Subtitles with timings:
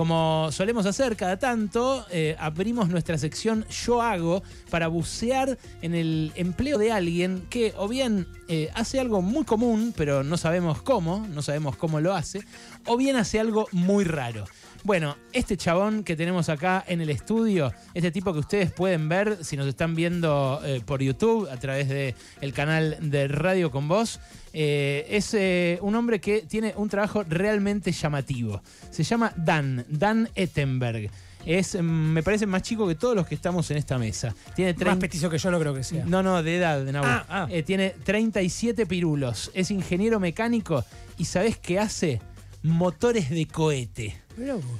[0.00, 6.32] Como solemos hacer cada tanto, eh, abrimos nuestra sección Yo hago para bucear en el
[6.36, 11.26] empleo de alguien que o bien eh, hace algo muy común, pero no sabemos cómo,
[11.28, 12.40] no sabemos cómo lo hace,
[12.86, 14.46] o bien hace algo muy raro.
[14.82, 19.44] Bueno, este chabón que tenemos acá en el estudio, este tipo que ustedes pueden ver
[19.44, 23.88] si nos están viendo eh, por YouTube a través del el canal de Radio con
[23.88, 24.20] Voz,
[24.54, 28.62] eh, es eh, un hombre que tiene un trabajo realmente llamativo.
[28.90, 31.10] Se llama Dan, Dan Ettenberg.
[31.44, 34.34] Es, mm, me parece más chico que todos los que estamos en esta mesa.
[34.54, 36.04] Tiene Más 30 petizo que yo no creo que sea.
[36.06, 37.48] no, no, de edad, de Ah, ah.
[37.66, 39.50] Tiene 37 pirulos.
[39.52, 40.84] Es ingeniero mecánico
[41.18, 42.20] y ¿sabés qué hace?
[42.62, 44.16] Motores de cohete.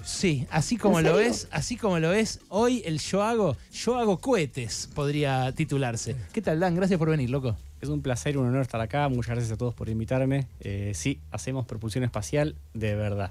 [0.04, 4.18] Sí, así como lo ves, así como lo ves, hoy el yo hago, yo hago
[4.18, 6.14] cohetes, podría titularse.
[6.32, 6.74] ¿Qué tal, Dan?
[6.76, 7.56] Gracias por venir, loco.
[7.80, 9.08] Es un placer y un honor estar acá.
[9.08, 10.46] Muchas gracias a todos por invitarme.
[10.60, 13.30] Eh, sí, hacemos propulsión espacial de verdad.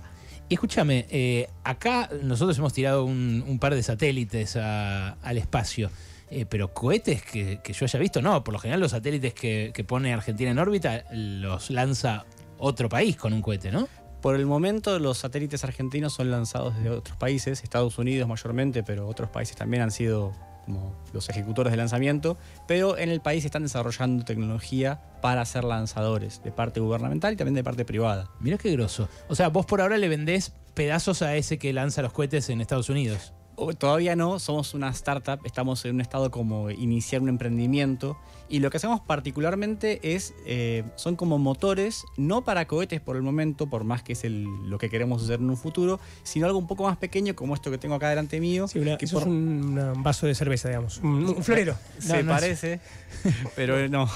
[0.50, 5.92] Y escúchame, eh, acá nosotros hemos tirado un, un par de satélites a- al espacio.
[6.32, 9.72] eh, pero cohetes que, que yo haya visto, no, por lo general los satélites que,
[9.74, 12.24] que pone Argentina en órbita los lanza
[12.60, 13.88] otro país con un cohete, ¿no?
[14.22, 19.08] Por el momento, los satélites argentinos son lanzados desde otros países, Estados Unidos mayormente, pero
[19.08, 20.34] otros países también han sido
[20.66, 22.38] como los ejecutores de lanzamiento.
[22.68, 27.56] Pero en el país están desarrollando tecnología para ser lanzadores, de parte gubernamental y también
[27.56, 28.30] de parte privada.
[28.40, 29.08] Mirá qué grosso.
[29.30, 32.62] O sea, vos por ahora le vendés pedazos a ese que lanza los cohetes en
[32.62, 33.34] Estados Unidos.
[33.78, 38.70] Todavía no, somos una startup, estamos en un estado como iniciar un emprendimiento y lo
[38.70, 43.84] que hacemos particularmente es, eh, son como motores, no para cohetes por el momento, por
[43.84, 46.84] más que es el- lo que queremos hacer en un futuro, sino algo un poco
[46.84, 48.68] más pequeño como esto que tengo acá delante mío.
[48.68, 50.98] Sí, una- que eso por- es un, una- un vaso de cerveza, digamos.
[51.00, 51.76] Un, un florero.
[52.00, 52.80] se No, no es- parece,
[53.56, 54.10] pero no.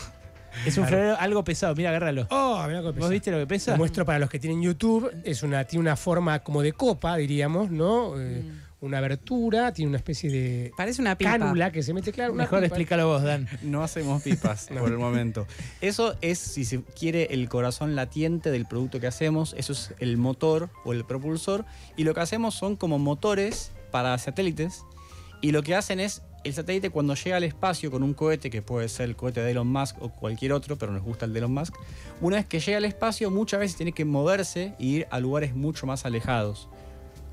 [0.66, 2.28] Es un florero algo pesado, mira, agárralo.
[2.30, 3.72] Oh, que ¿Vos viste lo que pesa?
[3.72, 5.12] Lo muestro para los que tienen YouTube.
[5.24, 8.20] Es una, tiene una forma como de copa, diríamos, ¿no?
[8.22, 8.44] Eh,
[8.84, 11.40] Una abertura, tiene una especie de Parece una pipa.
[11.40, 12.34] cánula que se mete, claro.
[12.34, 12.68] una Mejor pipa.
[12.68, 13.48] explícalo vos, Dan.
[13.62, 15.48] No hacemos pipas por el momento.
[15.80, 19.56] Eso es, si se quiere, el corazón latiente del producto que hacemos.
[19.58, 21.64] Eso es el motor o el propulsor.
[21.96, 24.84] Y lo que hacemos son como motores para satélites.
[25.40, 28.62] Y lo que hacen es, el satélite cuando llega al espacio con un cohete, que
[28.62, 31.40] puede ser el cohete de Elon Musk o cualquier otro, pero nos gusta el de
[31.40, 31.74] Elon Musk,
[32.20, 35.56] una vez que llega al espacio muchas veces tiene que moverse e ir a lugares
[35.56, 36.68] mucho más alejados.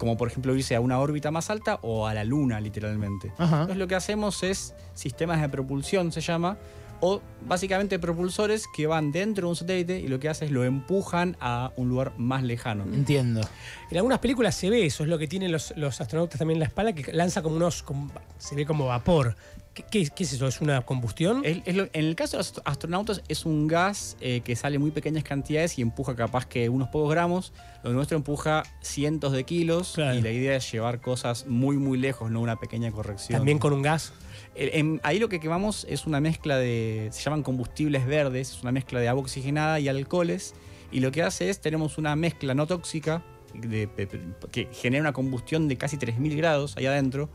[0.01, 3.35] Como por ejemplo irse a una órbita más alta o a la luna, literalmente.
[3.37, 3.57] Ajá.
[3.57, 6.57] Entonces lo que hacemos es sistemas de propulsión, se llama,
[7.01, 10.65] o básicamente propulsores que van dentro de un satélite y lo que hace es lo
[10.65, 12.85] empujan a un lugar más lejano.
[12.85, 13.41] Entiendo.
[13.91, 16.61] En algunas películas se ve eso, es lo que tienen los, los astronautas también en
[16.61, 17.83] la espalda, que lanza como unos.
[17.83, 19.37] como- se ve como vapor.
[19.73, 20.49] ¿Qué, qué es- qué es eso?
[20.49, 21.43] ¿Es una combustión?
[21.45, 24.77] Es- es lo- en el caso de los astronautas es un gas eh, que sale
[24.77, 27.53] en muy pequeñas cantidades y empuja capaz que unos pocos gramos.
[27.85, 30.19] Lo nuestro empuja cientos de kilos Claro.
[30.19, 33.39] y la idea es llevar cosas muy muy lejos, no una pequeña corrección.
[33.39, 34.13] También con un gas.
[34.55, 37.09] En- ahí lo que quemamos es una mezcla de.
[37.13, 40.55] Se llaman combustibles verdes, es una mezcla de agua oxigenada y alcoholes.
[40.93, 43.23] Y lo que hace es, tenemos una mezcla no tóxica
[43.55, 44.09] de- de-
[44.51, 47.29] que genera una combustión de casi 3000 grados ahí adentro.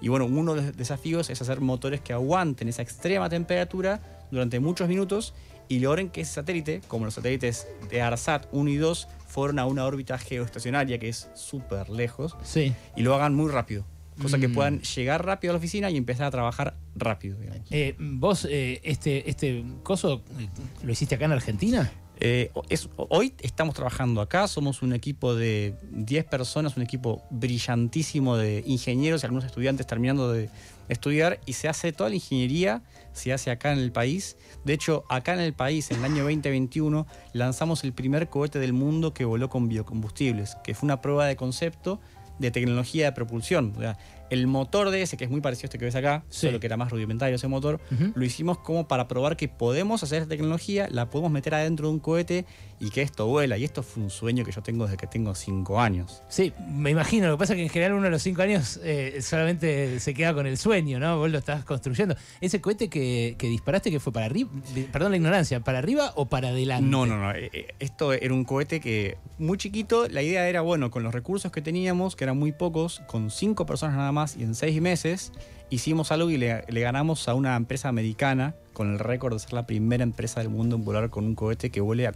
[0.00, 4.60] Y bueno, uno de los desafíos es hacer motores que aguanten esa extrema temperatura durante
[4.60, 5.34] muchos minutos
[5.68, 9.66] y logren que ese satélite, como los satélites de ARSAT 1 y 2, fueron a
[9.66, 12.72] una órbita geoestacionaria que es súper lejos Sí.
[12.94, 13.84] y lo hagan muy rápido.
[14.20, 14.54] Cosa que Mm.
[14.54, 17.36] puedan llegar rápido a la oficina y empezar a trabajar rápido.
[17.70, 20.48] Eh, ¿Vos eh, este, este coso eh,
[20.82, 21.90] lo hiciste acá en Argentina?
[22.20, 28.36] Eh, es- hoy estamos trabajando acá, somos un equipo de 10 personas, un equipo brillantísimo
[28.36, 30.50] de ingenieros y algunos estudiantes terminando de
[30.88, 34.36] estudiar y se hace toda la ingeniería, se hace acá en el país.
[34.64, 38.72] De hecho, acá en el país, en el año 2021, lanzamos el primer cohete del
[38.72, 42.00] mundo que voló con biocombustibles, que fue una prueba de concepto
[42.38, 43.74] de tecnología de propulsión.
[43.76, 43.98] O sea,
[44.30, 46.46] el motor de ese, que es muy parecido a este que ves acá, Sí.
[46.46, 47.80] solo que era más rudimentario ese motor,
[48.14, 51.94] lo hicimos como para probar que podemos hacer esta tecnología, la podemos meter adentro de
[51.94, 52.44] un cohete
[52.80, 53.56] y que esto vuela.
[53.58, 56.22] Y esto fue un sueño que yo tengo desde que tengo 5 años.
[56.28, 57.26] Sí, me imagino.
[57.28, 60.14] Lo que pasa es que en general uno a los cinco años eh, solamente se
[60.14, 61.18] queda con el sueño, ¿no?
[61.18, 62.14] Vos lo estás construyendo.
[62.40, 64.50] Ese cohete que, que disparaste, que fue para arriba,
[64.92, 66.86] perdón la ignorancia, ¿para arriba o para adelante?
[66.88, 67.32] No, no, no.
[67.32, 70.06] eh, eh, Esto era un cohete que muy chiquito.
[70.08, 73.66] La idea era, bueno, con los recursos que teníamos, que eran muy pocos, con cinco
[73.66, 75.32] personas nada más y en seis meses,
[75.70, 79.52] hicimos algo y le, le ganamos a una empresa americana con el récord de ser
[79.54, 82.12] la primera empresa del mundo en volar con un cohete que vuele a,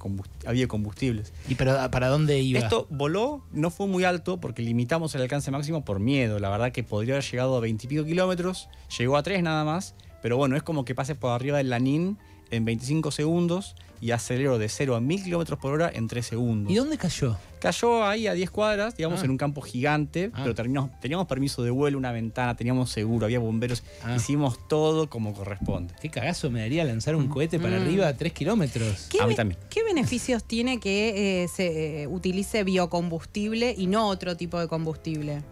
[0.46, 1.32] a biocombustibles.
[1.48, 2.60] ¿Y pero para dónde iba?
[2.60, 6.38] Esto voló, no fue muy alto porque limitamos el alcance máximo por miedo.
[6.38, 9.64] La verdad que podría haber llegado a 20 y pico kilómetros, llegó a 3 nada
[9.64, 12.16] más, pero bueno, es como que pase por arriba del Lanín
[12.52, 16.72] en 25 segundos y acelero de 0 a 1000 kilómetros por hora en 3 segundos.
[16.72, 17.36] ¿Y dónde cayó?
[17.60, 19.24] Cayó ahí a 10 cuadras, digamos, Ah.
[19.24, 20.40] en un campo gigante, Ah.
[20.42, 24.16] pero teníamos, teníamos permiso de vuelo, una ventana, teníamos seguro, había bomberos, Ah.
[24.16, 25.94] hicimos todo como corresponde.
[26.02, 27.82] Qué cagazo me daría lanzar un cohete para Mm.
[27.82, 29.06] arriba a 3 kilómetros.
[29.08, 29.60] ¿Qué, A mí be- también.
[29.70, 35.42] qué beneficios tiene que eh, se eh, utilice biocombustible y no otro tipo de combustible?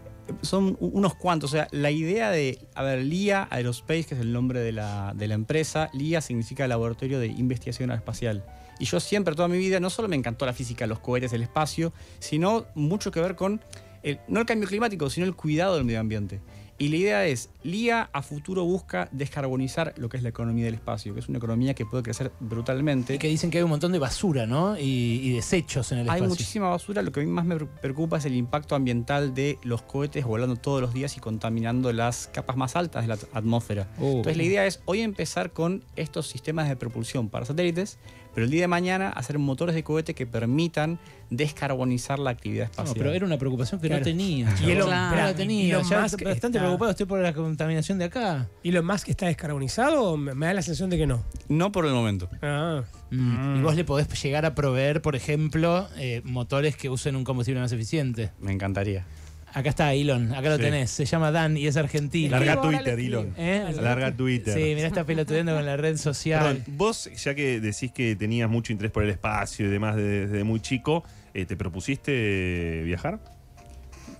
[0.41, 4.31] Son unos cuantos, o sea, la idea de, a ver, LIA Aerospace, que es el
[4.33, 8.43] nombre de la, de la empresa, LIA significa Laboratorio de Investigación Aeroespacial.
[8.79, 11.43] Y yo siempre, toda mi vida, no solo me encantó la física, los cohetes, el
[11.43, 13.61] espacio, sino mucho que ver con,
[14.03, 16.39] el- no el cambio climático, sino el cuidado del medio ambiente.
[16.81, 20.73] Y la idea es, LIA a futuro busca descarbonizar lo que es la economía del
[20.73, 23.13] espacio, que es una economía que puede crecer brutalmente.
[23.13, 24.75] Y que dicen que hay un montón de basura, ¿no?
[24.79, 26.29] Y, y desechos en el Hay espacio.
[26.29, 27.03] muchísima basura.
[27.03, 30.55] Lo que a mí más me preocupa es el impacto ambiental de los cohetes volando
[30.55, 33.87] todos los días y contaminando las capas más altas de la atmósfera.
[33.99, 34.13] Oh.
[34.13, 37.99] Entonces la idea es hoy empezar con estos sistemas de propulsión para satélites,
[38.33, 40.99] pero el día de mañana hacer motores de cohete que permitan
[41.29, 42.95] descarbonizar la actividad No, espacial.
[42.97, 44.01] pero era una preocupación que Claro.
[44.01, 44.53] no tenía.
[44.61, 44.65] Y.
[44.71, 45.15] Elon- no Claro.
[45.15, 45.75] la tenía.
[45.75, 48.47] Elon Ya Musk bastante está- preocupado estoy por la contaminación de acá.
[48.63, 50.17] ¿Y lo más que está descarbonizado?
[50.17, 51.23] Me me da la sensación de que no.
[51.49, 52.29] No por el momento.
[52.41, 52.83] Ah.
[53.11, 53.57] Mm.
[53.57, 57.59] Y vos le podés llegar a proveer, por ejemplo, eh, motores que usen un combustible
[57.61, 58.31] más eficiente.
[58.39, 59.05] Me encantaría.
[59.53, 60.61] Acá está Elon, acá lo Sí.
[60.63, 60.91] tenés.
[60.91, 62.31] Se llama Dan y es argentino.
[62.31, 63.33] Larga Twitter, Elon.
[63.37, 63.65] ¿Eh?
[63.81, 64.53] Larga Twitter.
[64.53, 66.41] Sí, mirá, está pelotudeando con la red social.
[66.57, 70.27] Perdón, vos, ya que decís que tenías mucho interés por el espacio y demás desde,
[70.27, 71.03] desde muy chico,
[71.33, 73.19] eh, ¿te propusiste viajar?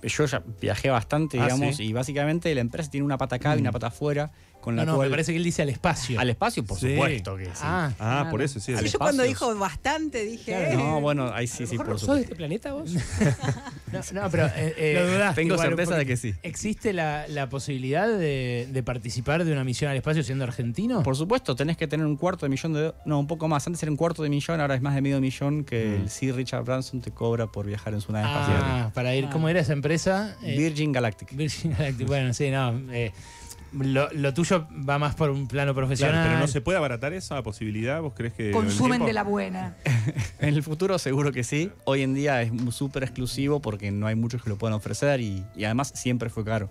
[0.02, 1.84] Yo ya viajé bastante, Ah, digamos, ¿sí?
[1.84, 4.32] y básicamente la empresa tiene una pata acá y una pata afuera,
[4.62, 5.08] con la No, no, cual...
[5.08, 6.18] me parece que él dice al espacio.
[6.18, 6.92] Al espacio, por Sí.
[6.94, 7.50] supuesto que sí.
[7.62, 8.30] Ah, Ah, Claro.
[8.30, 8.72] por eso, sí.
[8.72, 10.44] Al Sí, el- yo cuando dijo bastante dije.
[10.52, 10.70] Claro.
[10.70, 12.22] eh, No, bueno, ahí sí, ¿A lo sí, por no sos de supuesto.
[12.22, 12.90] este planeta vos?
[13.92, 16.34] no, no, pero eh, eh, Lo dudaste Tengo igual certeza de que sí.
[16.42, 21.02] ¿existe la, la posibilidad de, de participar de una misión al espacio siendo argentino?
[21.02, 22.94] Por supuesto, tenés que tener un cuarto de millón de...
[23.04, 23.66] No, un poco más.
[23.66, 26.02] Antes era un cuarto de millón, ahora es más de medio millón que Mm.
[26.02, 28.60] el Sir Richard Branson te cobra por viajar en su nave espacial.
[28.62, 29.30] Ah, para ir, Ah.
[29.32, 30.36] ¿cómo era esa empresa?
[30.42, 31.34] Eh, Virgin Galactic.
[31.34, 32.06] Virgin Galactic.
[32.06, 32.80] Bueno, sí, no.
[32.92, 33.12] eh,
[33.72, 36.14] lo, lo tuyo va más por un plano profesional.
[36.14, 38.00] Claro, pero no se puede abaratar esa posibilidad.
[38.00, 38.50] ¿Vos crees que.?
[38.50, 39.76] Consumen de la buena.
[40.40, 41.70] En el futuro seguro que sí.
[41.84, 45.44] Hoy en día es súper exclusivo porque no hay muchos que lo puedan ofrecer y,
[45.54, 46.68] y además siempre fue caro.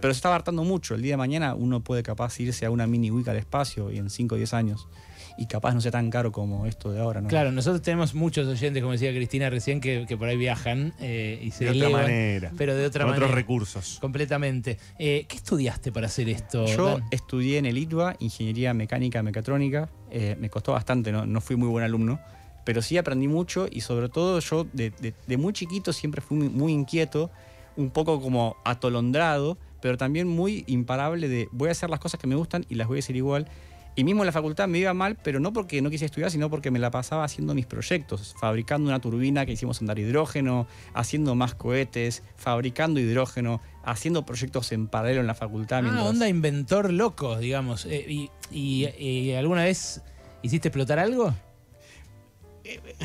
[0.00, 0.94] Pero se está abartando mucho.
[0.94, 3.96] El día de mañana uno puede capaz irse a una mini week al espacio y
[3.96, 4.88] en 5 o 10 años.
[5.36, 7.28] Y capaz no sea tan caro como esto de ahora, ¿no?
[7.28, 11.40] Claro, nosotros tenemos muchos oyentes, como decía Cristina recién, que, que por ahí viajan eh,
[11.42, 12.52] y se De otra manera.
[12.56, 13.26] Pero de otra Con manera.
[13.26, 13.98] otros recursos.
[14.00, 14.78] Completamente.
[14.98, 16.66] Eh, ¿Qué estudiaste para hacer esto?
[16.66, 17.04] Yo Dan?
[17.10, 19.88] estudié en el ITBA, Ingeniería Mecánica Mecatrónica.
[20.10, 22.20] Eh, me costó bastante, no, no fui muy buen alumno,
[22.64, 26.38] pero sí aprendí mucho y sobre todo yo de, de- de muy chiquito siempre fui
[26.38, 27.32] muy, muy inquieto,
[27.76, 32.28] un poco como atolondrado, pero también muy imparable de voy a hacer las cosas que
[32.28, 33.48] me gustan y las voy a hacer igual.
[33.96, 36.50] Y mismo en la facultad me iba mal, pero no porque no quise estudiar, sino
[36.50, 41.36] porque me la pasaba haciendo mis proyectos, fabricando una turbina que hicimos andar hidrógeno, haciendo
[41.36, 45.78] más cohetes, fabricando hidrógeno, haciendo proyectos en paralelo en la facultad.
[45.78, 47.86] Ah, mientras- onda inventor loco, digamos.
[47.86, 50.02] Eh, y, y- y alguna vez
[50.42, 51.32] hiciste explotar algo?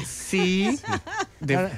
[0.06, 0.80] Sí.
[1.42, 1.72] De- Ahora,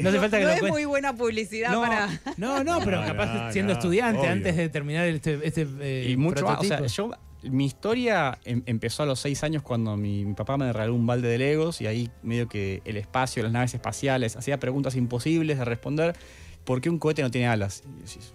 [0.00, 2.08] no hace falta que no lo es muy buena publicidad No, para.
[2.36, 4.30] No, no, pero capaz siendo estudiante, obvio.
[4.30, 6.60] antes de terminar este, este eh, y mucho más.
[6.60, 7.10] O sea, yo,
[7.50, 11.06] mi historia em- empezó a los seis años cuando mi, mi papá me regaló un
[11.06, 15.58] balde de Legos y ahí medio que el espacio, las naves espaciales, hacía preguntas imposibles
[15.58, 16.16] de responder.
[16.64, 17.82] ¿Por qué un cohete no tiene alas?
[17.86, 18.32] Y decís,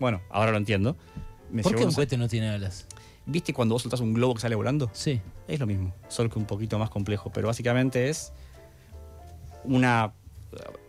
[0.00, 0.96] bueno, ahora lo entiendo.
[1.50, 2.86] Me ¿Por qué un cohete no tiene alas?
[3.26, 4.90] ¿Viste cuando vos soltás un globo que sale volando?
[4.92, 5.20] Sí.
[5.48, 7.30] Es lo mismo, solo que un poquito más complejo.
[7.32, 8.32] Pero básicamente es
[9.64, 10.12] una.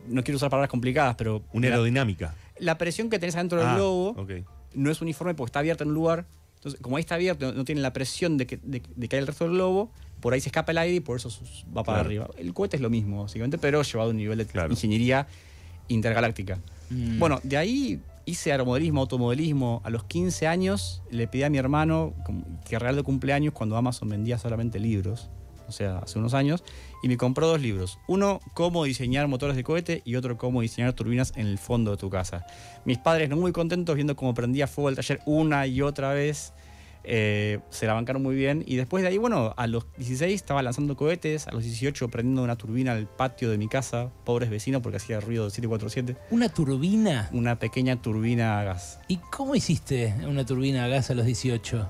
[0.07, 1.43] No quiero usar palabras complicadas, pero.
[1.53, 2.33] Una aerodinámica.
[2.59, 4.15] La presión que tenés adentro del Ah, globo
[4.73, 6.25] no es uniforme porque está abierto en un lugar.
[6.65, 9.19] Entonces, como ahí está abierto, no tiene la presión de que, de, de que hay
[9.21, 11.29] el resto del globo, por ahí se escapa el aire y por eso
[11.67, 12.07] va para Claro.
[12.07, 12.29] arriba.
[12.39, 14.71] El cohete es lo mismo, básicamente, pero llevado a un nivel de Claro.
[14.71, 15.27] ingeniería
[15.89, 16.59] intergaláctica.
[16.89, 17.19] Mm.
[17.19, 19.81] Bueno, de ahí hice aeromodelismo, automodelismo.
[19.83, 22.15] A los 15 años le pedí a mi hermano
[22.67, 25.29] que regalo de cumpleaños cuando Amazon vendía solamente libros,
[25.67, 26.63] o sea, hace unos años,
[27.03, 27.99] y me compró dos libros.
[28.07, 31.97] Uno, cómo diseñar motores de cohete y otro, cómo diseñar turbinas en el fondo de
[31.97, 32.45] tu casa.
[32.85, 36.53] Mis padres no muy contentos viendo cómo prendía fuego el taller una y otra vez.
[37.07, 40.63] eh, se la bancaron muy bien y después de ahí, bueno, a los 16 estaba
[40.63, 44.81] lanzando cohetes, a los 18 prendiendo una turbina al patio de mi casa, pobres vecinos
[44.81, 47.29] porque hacía ruido de 747 ¿Una turbina?
[47.31, 48.99] una pequeña turbina a gas.
[49.07, 51.87] ¿Y cómo hiciste una turbina a gas a los 18?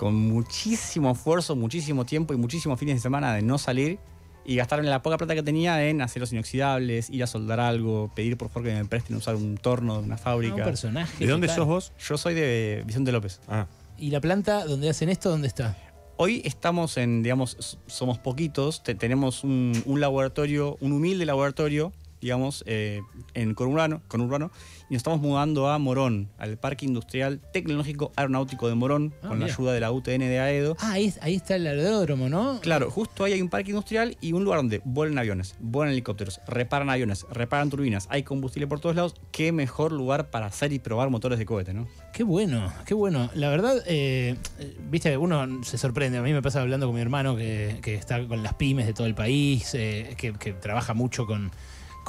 [0.00, 3.98] Con muchísimo esfuerzo, muchísimo tiempo y muchísimos fines de semana de no salir
[4.46, 8.38] y gastar la poca plata que tenía en aceros inoxidables, ir a soldar algo, pedir
[8.38, 10.64] por favor que me presten usar un torno de una Ah, un fábrica.
[10.64, 11.22] personaje.
[11.26, 11.56] ¿De dónde total.
[11.58, 11.92] sos vos?
[11.98, 13.40] Yo soy de Vicente López.
[13.46, 13.66] Ah,
[13.98, 15.76] ¿Y la planta donde hacen esto, dónde está?
[16.16, 22.62] Hoy estamos en, digamos, somos poquitos, te- tenemos un, un laboratorio, un humilde laboratorio, digamos,
[22.66, 23.00] eh,
[23.34, 24.50] en Conurbano, Conurbano,
[24.88, 29.40] y nos estamos mudando a Morón, al Parque Industrial Tecnológico Aeronáutico de Morón, Ah, con
[29.40, 30.76] la ayuda de la UTN de AEDO.
[30.80, 32.60] Ah, ahí, ahí está el aeródromo, ¿no?
[32.60, 36.40] Claro, justo ahí hay un parque industrial y un lugar donde vuelan aviones, vuelan helicópteros,
[36.46, 39.14] reparan aviones, reparan turbinas, hay combustible por todos lados.
[39.32, 41.86] Qué mejor lugar para hacer y probar motores de cohete, ¿no?
[42.12, 43.30] Qué bueno, qué bueno.
[43.34, 46.18] La verdad, eh, eh, viste, uno se sorprende.
[46.18, 48.92] A mí me pasa hablando con mi hermano que, que está con las pymes de
[48.92, 51.50] todo el país, eh, que, que trabaja mucho con,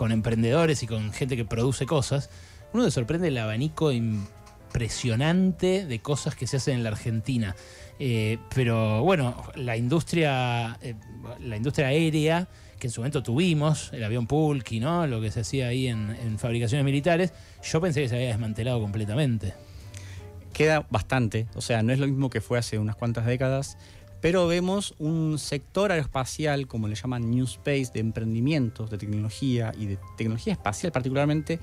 [0.01, 2.31] con emprendedores y con gente que produce cosas.
[2.73, 7.55] Uno se sorprende el abanico impresionante de cosas que se hacen en la Argentina.
[7.99, 10.95] Eh, pero bueno, la industria, eh,
[11.41, 12.47] la industria aérea
[12.79, 15.05] que en su momento tuvimos, el avión Pulki, ¿no?
[15.05, 17.31] Lo que se hacía ahí en fabricaciones militares,
[17.61, 19.53] yo pensé que se había desmantelado completamente.
[20.51, 23.77] Queda bastante, o sea, no es lo mismo que fue hace unas cuantas décadas,
[24.21, 29.87] pero vemos un sector aeroespacial, como le llaman New Space, de emprendimientos, de tecnología y
[29.87, 31.59] de tecnología espacial particularmente,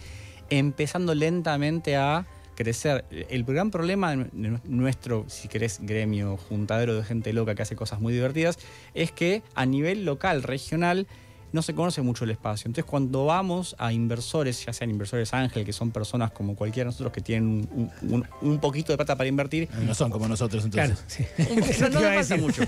[0.50, 3.04] empezando lentamente a crecer.
[3.10, 7.76] El gran problema de nu- nuestro, si querés, gremio, juntadero de gente loca que hace
[7.76, 8.58] cosas muy divertidas,
[8.94, 11.06] es que a nivel local, regional,
[11.52, 12.68] no se conoce mucho el espacio.
[12.68, 16.92] Entonces, cuando vamos a inversores, ya sean inversores ángel, que son personas como cualquiera de
[16.92, 20.66] nosotros que tienen un, un- un poquito de plata para invertir, No son como nosotros
[20.70, 21.26] Claro, entonces.
[21.36, 21.42] sí.
[21.52, 22.62] un- Eso no, no pasa mucho.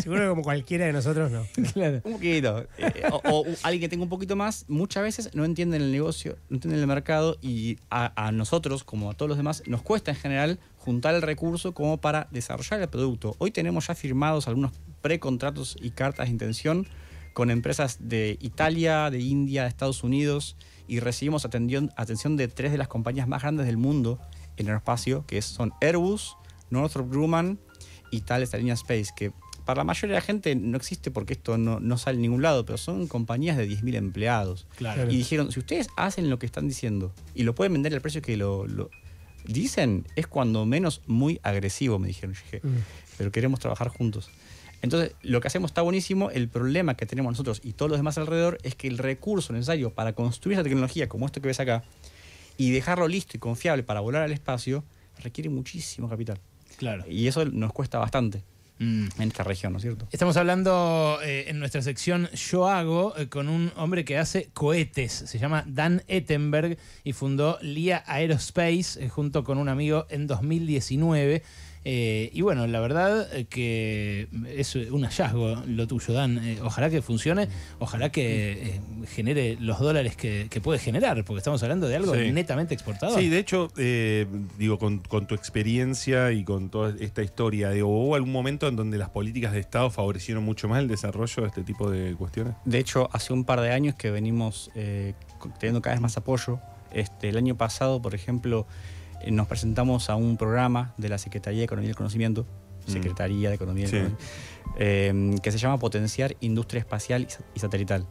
[0.00, 1.46] Seguro que como cualquiera de nosotros no.
[1.72, 2.00] Claro.
[2.04, 2.66] Un poquito.
[2.78, 6.36] Eh, o, o alguien que tenga un poquito más, muchas veces no entienden el negocio,
[6.48, 10.10] no entienden el mercado y a, a nosotros, como a todos los demás, nos cuesta
[10.10, 13.36] en general juntar el recurso como para desarrollar el producto.
[13.38, 16.86] Hoy tenemos ya firmados algunos precontratos y cartas de intención
[17.32, 20.56] con empresas de Italia, de India, de Estados Unidos
[20.88, 24.18] y recibimos atendión- atención de tres de las compañías más grandes del mundo
[24.56, 26.36] en el espacio, que son Airbus,
[26.70, 27.58] Northrop Grumman
[28.10, 29.32] y Thales Alenia Space, que
[29.64, 32.42] para la mayoría de la gente no existe porque esto no, no sale en ningún
[32.42, 34.66] lado, pero son compañías de 10.000 empleados.
[34.76, 35.04] Claro.
[35.10, 38.20] Y dijeron, si ustedes hacen lo que están diciendo y lo pueden vender al precio
[38.22, 38.90] que lo, lo
[39.46, 42.34] dicen, es cuando menos muy agresivo, me dijeron.
[42.34, 42.76] Yo dije, Mm.
[43.18, 44.30] pero queremos trabajar juntos.
[44.82, 46.30] Entonces, lo que hacemos está buenísimo.
[46.30, 49.94] El problema que tenemos nosotros y todos los demás alrededor es que el recurso necesario
[49.94, 51.84] para construir esa tecnología, como esto que ves acá,
[52.56, 54.84] y dejarlo listo y confiable para volar al espacio,
[55.22, 56.38] requiere muchísimo capital.
[56.76, 57.04] Claro.
[57.08, 58.42] Y eso nos cuesta bastante
[58.82, 59.08] Mm.
[59.18, 60.08] en esta región, ¿no es cierto?
[60.10, 65.12] Estamos hablando eh, en nuestra sección Yo Hago eh, con un hombre que hace cohetes.
[65.12, 71.44] Se llama Dan Ettenberg y fundó LIA Aerospace eh, junto con un amigo en 2019.
[71.84, 76.38] Eh, y bueno, la verdad eh, que es un hallazgo lo tuyo, Dan.
[76.38, 77.48] Eh, ojalá que funcione,
[77.80, 82.14] ojalá que eh, genere los dólares que, que puede generar, porque estamos hablando de algo
[82.14, 82.30] Sí.
[82.30, 83.18] netamente exportador.
[83.18, 84.26] Sí, de hecho, eh,
[84.58, 88.76] digo, con, con tu experiencia y con toda esta historia, digo, ¿hubo algún momento en
[88.76, 92.54] donde las políticas de Estado favorecieron mucho más el desarrollo de este tipo de cuestiones?
[92.64, 95.14] De hecho, hace un par de años que venimos eh,
[95.58, 96.60] teniendo cada vez más apoyo.
[96.92, 98.66] Este, el año pasado, por ejemplo,
[99.30, 102.46] nos presentamos a un programa de la Secretaría de Economía y el Conocimiento,
[102.86, 102.90] Mm.
[102.90, 103.96] Secretaría de Economía y Sí.
[103.96, 104.24] Conocimiento,
[104.78, 108.06] eh, que se llama Potenciar Industria Espacial y Satelital.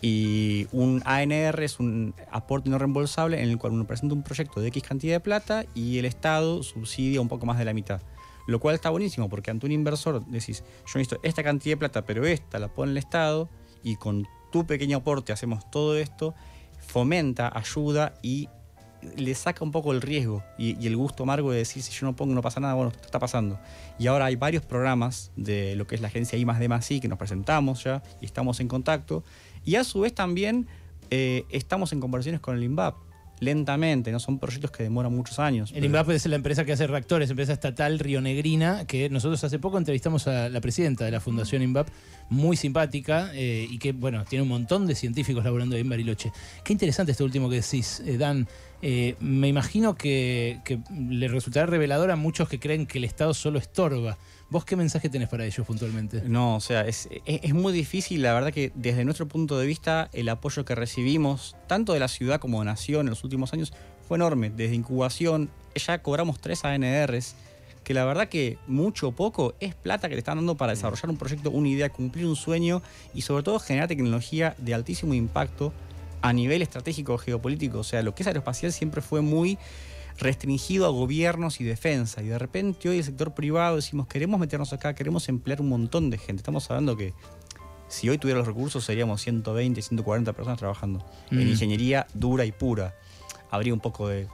[0.00, 4.60] Y un ANR es un aporte no reembolsable en el cual uno presenta un proyecto
[4.60, 8.02] de X cantidad de plata y el Estado subsidia un poco más de la mitad.
[8.48, 12.04] Lo cual está buenísimo porque ante un inversor decís, yo necesito esta cantidad de plata,
[12.04, 13.48] pero esta la pone el Estado
[13.84, 16.34] y con tu pequeño aporte hacemos todo esto,
[16.80, 18.48] fomenta, ayuda y
[19.16, 22.14] le saca un poco el riesgo y, el gusto amargo de decir si yo no
[22.14, 23.58] pongo no pasa nada, bueno, esto está pasando.
[23.98, 26.90] Y ahora hay varios programas de lo que es la agencia I más D más
[26.90, 29.24] I que nos presentamos ya y estamos en contacto.
[29.64, 30.66] Y a su vez también
[31.10, 33.11] eh, estamos en conversaciones con el INVAP
[33.42, 35.70] lentamente, no son proyectos que demoran muchos años.
[35.70, 39.58] El pero- INVAP es la empresa que hace reactores, empresa estatal rionegrina, que nosotros hace
[39.58, 41.88] poco entrevistamos a la presidenta de la Fundación INVAP,
[42.30, 46.30] muy simpática, eh, y que, bueno, tiene un montón de científicos laburando ahí en Bariloche.
[46.64, 48.46] Qué interesante esto último que decís, eh, Dan.
[48.84, 53.32] Eh, me imagino que, que le resultará revelador a muchos que creen que el Estado
[53.34, 54.18] solo estorba.
[54.52, 56.20] ¿Vos qué mensaje tenés para ellos puntualmente?
[56.26, 59.66] No, o sea, es, es- es muy difícil, la verdad que desde nuestro punto de
[59.66, 63.54] vista el apoyo que recibimos, tanto de la ciudad como de Nación en los últimos
[63.54, 63.72] años,
[64.06, 64.50] fue enorme.
[64.50, 67.34] Desde incubación, ya cobramos tres ANRs,
[67.82, 71.08] que la verdad que mucho o poco es plata que te están dando para desarrollar
[71.08, 72.82] un proyecto, una idea, cumplir un sueño
[73.14, 75.72] y sobre todo generar tecnología de altísimo impacto
[76.20, 77.78] a nivel estratégico geopolítico.
[77.78, 79.56] O sea, lo que es aeroespacial siempre fue muy
[80.18, 82.22] restringido a gobiernos y defensa.
[82.22, 86.10] Y de repente hoy el sector privado decimos, queremos meternos acá, queremos emplear un montón
[86.10, 86.36] de gente.
[86.40, 87.14] Estamos hablando que
[87.88, 91.50] si hoy tuviera los recursos seríamos 120, 140 personas trabajando en Mm.
[91.50, 92.94] ingeniería dura y pura.
[93.50, 94.28] Habría un poco de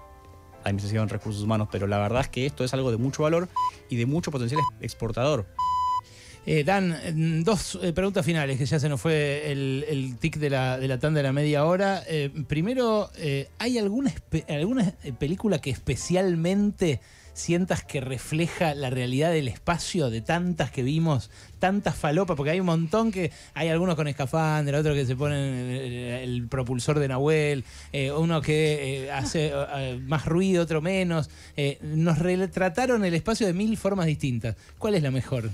[0.65, 3.49] administración, recursos humanos, pero la verdad es que esto es algo de mucho valor
[3.89, 5.47] y de mucho potencial exportador.
[6.51, 10.39] Eh, Dan, mm, dos eh, preguntas finales, que ya se nos fue el, el tic
[10.39, 12.03] de la, de la tanda de la media hora.
[12.07, 14.11] Eh, primero, eh, ¿hay alguna,
[15.19, 17.03] película que especialmente
[17.35, 22.35] sientas que refleja la realidad del espacio de tantas que vimos, tantas falopas?
[22.35, 26.49] Porque hay un montón que hay algunos con escafandra, otros que se ponen el, el
[26.49, 27.63] propulsor de Nahuel,
[27.93, 31.29] eh, uno que eh, hace eh, más ruido, otro menos.
[31.83, 34.57] Nos retrataron el espacio de mil formas distintas.
[34.79, 35.51] ¿Cuál es la mejor?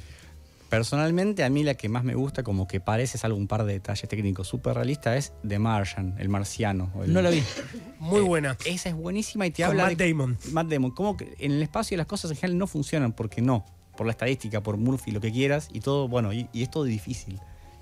[0.68, 3.74] Personalmente, a mí la que más me gusta, como que parece, salvo un par de
[3.74, 6.90] detalles técnicos súper realistas, es The Martian, el marciano.
[7.04, 7.42] el- No la vi.
[8.00, 8.56] Muy buena.
[8.64, 10.38] Esa es buenísima y te Con habla Matt de Damon.
[10.52, 10.90] Matt Damon.
[10.90, 13.64] Como que en el espacio las cosas en general no funcionan porque no.
[13.96, 15.68] Por la estadística, por Murphy, lo que quieras.
[15.72, 17.38] Y todo, bueno, y, y es todo difícil.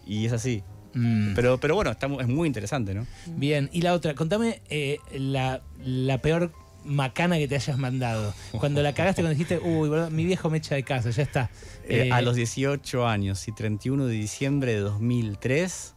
[0.06, 0.62] Y es así.
[0.94, 1.34] Mm.
[1.34, 3.06] Pero, pero bueno, está, es muy interesante, ¿no?
[3.26, 6.52] Bien, y la otra, contame eh, la, la peor
[6.84, 8.34] macana que te hayas mandado.
[8.52, 11.50] Cuando la cagaste, cuando dijiste, uy, boludo, mi viejo me echa de casa, ya está.
[11.84, 15.94] Eh, Eh, a los 18 años y 31 de diciembre de 2003.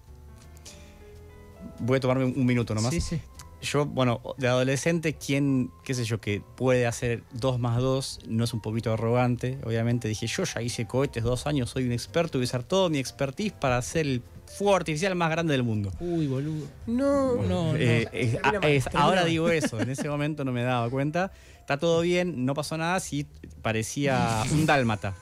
[1.79, 2.93] Voy a tomarme un, un minuto nomás.
[2.93, 3.19] Sí, sí.
[3.61, 8.19] Yo, bueno, de adolescente, ¿quién, qué sé yo, que puede hacer 2 más 2?
[8.27, 9.57] No es un poquito arrogante.
[9.63, 12.89] Obviamente dije, yo ya hice cohetes dos años, soy un experto, voy a usar todo
[12.91, 15.91] mi expertise para hacer el fuego artificial más grande del mundo.
[15.99, 16.65] Uy, boludo.
[16.87, 17.35] No.
[17.35, 17.75] No, no.
[17.75, 20.63] Eh, es- Termina mal, a- es- termina ahora digo eso, en ese momento no me
[20.63, 21.31] daba cuenta.
[21.59, 23.25] Está todo bien, no pasó nada, sí
[23.61, 25.15] parecía un dálmata.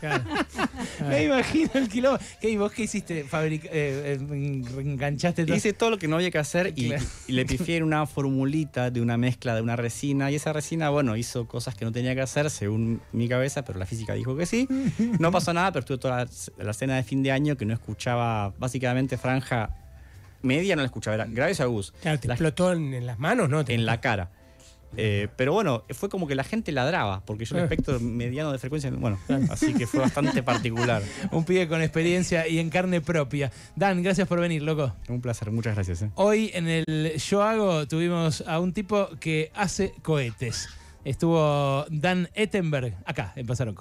[0.00, 0.24] Claro.
[1.08, 2.18] Me imagino el quilombo.
[2.40, 3.24] ¿Qué, ¿Y vos qué hiciste?
[3.24, 5.56] Fabric eh, eh, enganchaste todo.
[5.56, 7.04] Hice todo lo que no había que hacer y, Claro.
[7.26, 10.30] y le pifié en una formulita de una mezcla de una resina.
[10.30, 13.78] Y esa resina, bueno, hizo cosas que no tenía que hacer según mi cabeza, pero
[13.78, 14.68] la física dijo que sí.
[15.18, 16.30] No pasó nada, pero estuve toda la,
[16.64, 19.70] la cena de fin de año que no escuchaba, básicamente franja
[20.42, 21.92] media no la escuchaba, era graves y agudos.
[22.00, 23.64] Claro, te La- explotó en, en las manos, ¿no?
[23.64, 24.30] Te- en la cara.
[24.96, 27.64] Eh, pero bueno, fue como que la gente ladraba, porque yo el Ah.
[27.64, 29.18] espectro mediano de frecuencia, bueno,
[29.50, 31.02] así que fue bastante particular.
[31.30, 33.52] Un pibe con experiencia y en carne propia.
[33.76, 34.94] Dan, gracias por venir, loco.
[35.08, 36.02] Un placer, muchas gracias.
[36.02, 36.10] eh.
[36.14, 40.68] Hoy en el Yo Hago tuvimos a un tipo que hace cohetes.
[41.04, 43.74] Estuvo Dan Ettenberg acá en Pasaron